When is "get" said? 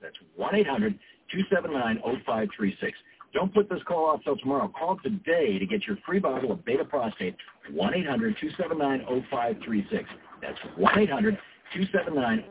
5.66-5.86